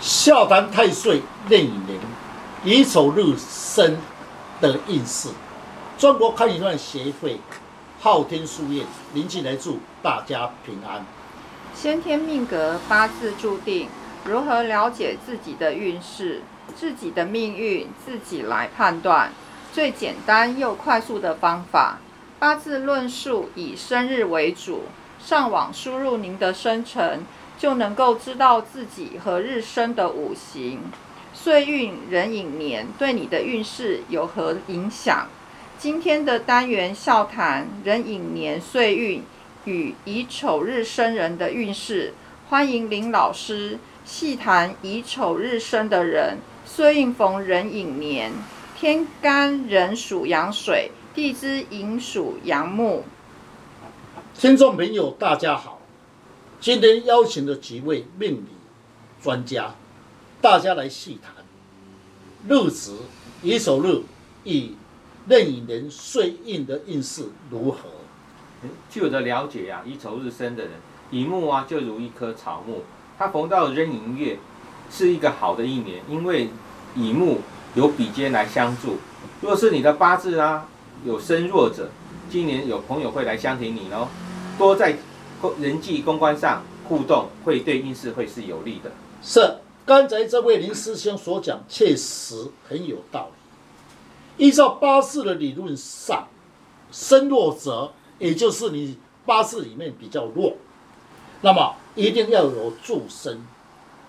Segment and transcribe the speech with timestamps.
[0.00, 1.98] 笑谈太岁任寅年
[2.64, 3.96] 乙丑日生
[4.60, 5.28] 的运势。
[5.98, 7.40] 中国看一段协会
[8.00, 11.04] 昊天书院临近来祝大家平安。
[11.74, 13.88] 先天命格八字注定，
[14.24, 16.42] 如何了解自己的运势、
[16.76, 19.32] 自己的命运，自己来判断。
[19.72, 21.98] 最简单又快速的方法，
[22.38, 24.84] 八字论述以生日为主，
[25.20, 27.24] 上网输入您的生辰。
[27.58, 30.80] 就能够知道自己和日生的五行、
[31.34, 35.26] 岁运、壬寅年对你的运势有何影响。
[35.76, 39.22] 今天的单元笑谈壬寅年岁运
[39.64, 42.14] 与乙丑日生人的运势，
[42.48, 48.32] 欢迎林老师细谈乙丑日生的人，岁运逢壬寅年，
[48.76, 53.04] 天干壬属阳水，地支寅属阳木。
[54.34, 55.77] 听众朋友，大家好。
[56.60, 58.46] 今天邀请了几位命理
[59.22, 59.76] 专家，
[60.40, 61.32] 大家来细谈
[62.48, 62.96] 日子
[63.42, 64.02] 乙丑日
[64.42, 64.74] 与
[65.28, 67.78] 壬寅年岁运的运势如何？
[68.90, 70.72] 据我的了解呀，乙丑日生的人，
[71.12, 72.82] 乙木啊就如一棵草木，
[73.16, 74.36] 它逢到壬寅月
[74.90, 76.48] 是一个好的一年，因为
[76.96, 77.40] 乙木
[77.76, 78.96] 有比肩来相助。
[79.40, 80.66] 若是你的八字啊
[81.04, 81.88] 有身弱者，
[82.28, 84.08] 今年有朋友会来相挺你哦，
[84.58, 84.98] 多在。
[85.60, 88.90] 人际公关上互动会对运势会是有利的。
[89.22, 93.30] 是，刚才这位林师兄所讲确实很有道
[94.36, 94.46] 理。
[94.46, 96.28] 依照八字的理论上，
[96.92, 100.56] 身弱者也就是你八字里面比较弱，
[101.40, 103.40] 那么一定要有助身。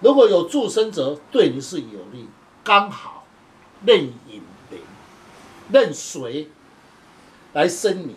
[0.00, 2.28] 如果有助身者，对你是有利。
[2.64, 3.24] 刚好
[3.84, 4.80] 任引灵，
[5.70, 6.50] 任水
[7.52, 8.16] 来生你，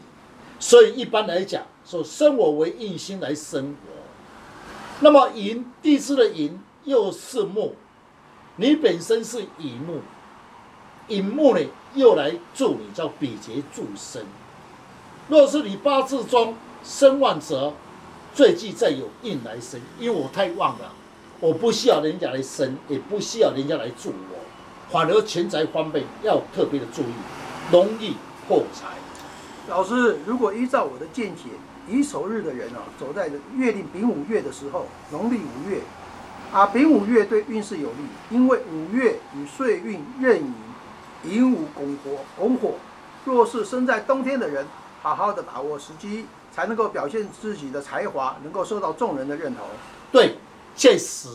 [0.59, 1.63] 所以一般来讲。
[1.85, 3.91] 说生我为印星来生我，
[4.99, 7.73] 那么寅地支的寅又是木，
[8.57, 10.01] 你本身是乙木，
[11.07, 11.65] 乙木呢
[11.95, 14.21] 又来助你叫比劫助生。
[15.29, 16.53] 若是你八字中
[16.83, 17.73] 生旺者，
[18.35, 20.93] 最忌再有印来生，因为我太旺了，
[21.39, 27.13] 我不需要人家来生，也不需要人家来助我，反而钱财方面要特别的注意，
[27.71, 28.13] 容易
[28.47, 28.89] 破财。
[29.69, 31.43] 老师，如果依照我的见解。
[31.87, 35.81] 乙丑日的人啊，走在月令丙午月的时候，农历五月，
[36.53, 37.95] 啊，丙午月对运势有利，
[38.29, 40.53] 因为五月与岁运壬寅，
[41.23, 42.73] 寅午拱火，拱火。
[43.25, 44.67] 若是生在冬天的人，
[45.01, 49.65] 好好的把握时机，才能够表现自己的才华，能够受到众人的认同。
[50.11, 50.35] 对，
[50.75, 51.27] 确实，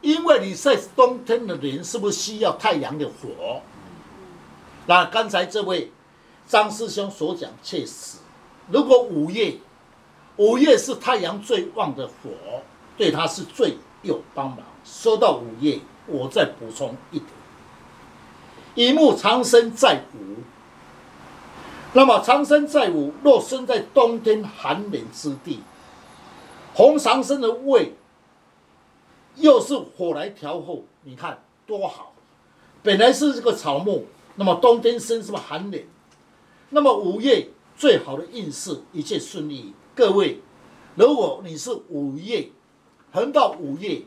[0.00, 3.60] 因为你在冬天的人，是不是需要太阳的火？
[4.86, 5.92] 那刚才这位
[6.46, 8.18] 张师兄所讲，确实，
[8.70, 9.56] 如果五月。
[10.38, 12.30] 五月是太阳最旺的火，
[12.94, 14.58] 对他是最有帮忙。
[14.84, 17.30] 说到五月，我再补充一点：
[18.74, 20.42] 乙木长生在午，
[21.94, 25.62] 那么长生在午，若生在冬天寒冷之地，
[26.74, 27.94] 红长生的胃
[29.36, 32.12] 又是火来调候，你看多好！
[32.82, 35.80] 本来是这个草木，那么冬天生是不是寒冷？
[36.70, 39.72] 那么五月最好的运势，一切顺利。
[39.94, 40.40] 各位，
[40.96, 42.48] 如果你是五月
[43.12, 44.02] 横到五月，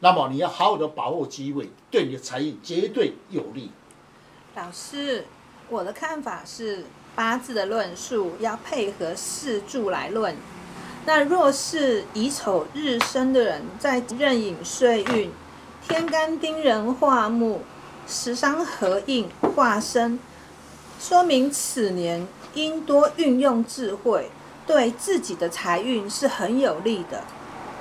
[0.00, 3.70] 那么你要好好的把握机会，对你的财运绝对有利。
[4.54, 5.24] 老师，
[5.70, 6.84] 我的看法是
[7.14, 10.36] 八字的论述要配合四柱来论。
[11.06, 15.30] 那若是乙丑日生的人，在壬寅岁运，
[15.88, 17.60] 天干丁壬化木，
[18.06, 20.18] 时伤合印化生，
[21.08, 24.28] 说明此年应多运用智慧。
[24.66, 27.22] 对自己的财运是很有利的。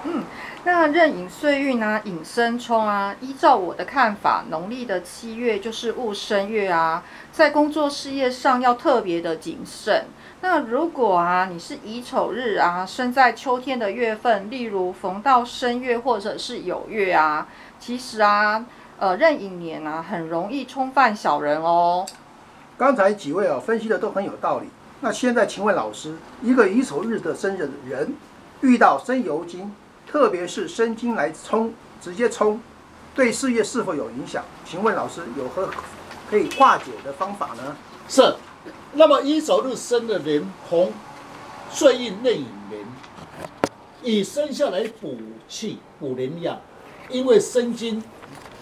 [0.03, 0.23] 嗯，
[0.63, 10.05] 那壬寅岁运啊，寅申冲啊，依照我的看法，农历的七月就是戊申月啊，在工作事业上要特别的谨慎。
[10.41, 17.47] 那如果啊，你是乙丑日啊，生在秋天的月份，例如逢到申月或者是酉月啊，
[17.79, 18.63] 其实啊，
[18.99, 22.05] 呃，壬寅年啊，很容易冲犯小人哦。
[22.77, 24.67] 刚才几位啊，分析的都很有道理。
[24.99, 28.13] 那现在，请问老师，一个乙丑日的生日人，
[28.61, 29.73] 遇到生酉金，
[30.05, 32.59] 特别是生金来冲，直接冲，
[33.13, 34.43] 对事业是否有影响？
[34.65, 35.69] 请问老师有何
[36.29, 37.75] 可以化解的方法呢？
[38.09, 38.35] 是，
[38.93, 40.91] 那么乙丑日生的人，红
[41.69, 42.85] 岁运内引年，
[44.03, 45.15] 以生下来补
[45.47, 46.59] 气补能量，
[47.09, 48.03] 因为生金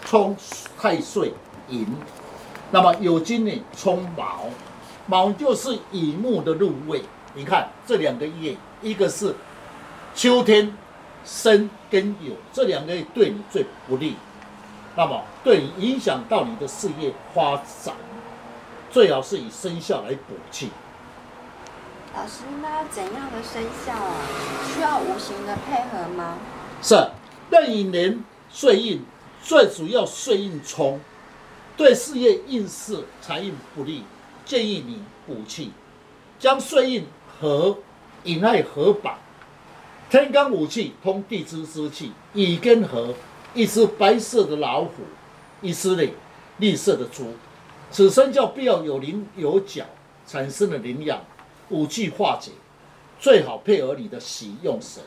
[0.04, 0.36] 冲
[0.78, 1.32] 太岁
[1.68, 1.86] 银，
[2.74, 4.46] 那么有金呢冲卯。
[5.06, 7.04] 卯就是乙木的入位，
[7.34, 9.32] 你看这两个月，一个是
[10.12, 10.76] 秋天
[11.24, 14.16] 生跟酉，这两个月对你最不利。
[14.96, 17.94] 那么对你影响到你的事业发展，
[18.90, 20.70] 最好是以生肖来补气。
[22.12, 24.16] 老师，那要怎样的生肖啊？
[24.74, 26.38] 需要五行的配合吗？
[26.82, 27.08] 是
[27.50, 29.04] 壬寅年岁运，
[29.44, 31.00] 最主要岁运冲，
[31.76, 34.04] 对事业运势财运不利，
[34.44, 35.72] 建议你补气，
[36.38, 37.04] 将岁运
[37.40, 37.78] 和
[38.22, 39.18] 引亥合把，
[40.08, 43.12] 天干五气通地支之气，乙跟合，
[43.54, 44.92] 一只白色的老虎，
[45.60, 46.14] 一只嘞
[46.58, 47.32] 绿色的猪，
[47.90, 49.84] 此生肖必要有棱有角，
[50.26, 51.24] 产生了灵养，
[51.70, 52.52] 五气化解，
[53.18, 55.02] 最好配合你的喜用神。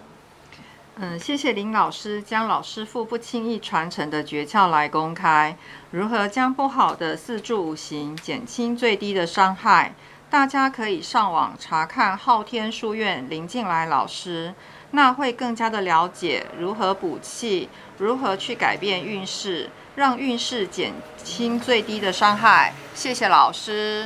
[1.00, 5.56] 嗯，谢谢林老师将老师傅不轻易传承的诀窍来公开，
[5.92, 9.94] 如何将不好的四柱五行减轻最低的伤害？
[10.28, 14.56] 大家可以上网查看昊天书院林静来老师，
[14.92, 17.70] 那会更加的了解如何补气，
[18.00, 20.92] 如何去改变运势，让运势减
[21.24, 22.74] 轻最低的伤害。
[22.96, 24.06] 谢谢老师。